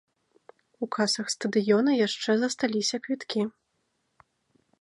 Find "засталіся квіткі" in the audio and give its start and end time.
2.45-3.41